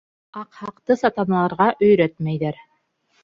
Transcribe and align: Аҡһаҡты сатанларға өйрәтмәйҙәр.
Аҡһаҡты 0.43 0.95
сатанларға 1.01 1.67
өйрәтмәйҙәр. 1.89 2.59